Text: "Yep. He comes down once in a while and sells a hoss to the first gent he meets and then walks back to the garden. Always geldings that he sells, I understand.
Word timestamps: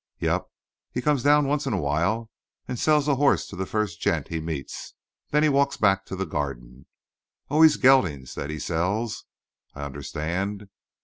"Yep. 0.17 0.47
He 0.91 0.99
comes 0.99 1.21
down 1.21 1.45
once 1.47 1.67
in 1.67 1.73
a 1.73 1.79
while 1.79 2.31
and 2.67 2.79
sells 2.79 3.07
a 3.07 3.17
hoss 3.17 3.45
to 3.45 3.55
the 3.55 3.67
first 3.67 4.01
gent 4.01 4.29
he 4.29 4.41
meets 4.41 4.95
and 5.31 5.43
then 5.43 5.51
walks 5.53 5.77
back 5.77 6.07
to 6.07 6.15
the 6.15 6.25
garden. 6.25 6.87
Always 7.51 7.77
geldings 7.77 8.33
that 8.33 8.49
he 8.49 8.57
sells, 8.57 9.25
I 9.75 9.83
understand. 9.83 10.69